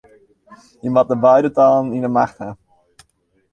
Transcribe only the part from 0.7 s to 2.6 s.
Je moatte beide talen yn 'e macht ha.